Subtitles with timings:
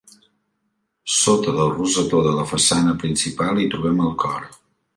[1.17, 4.49] Sota del rosetó de la façana principal hi trobem el cor.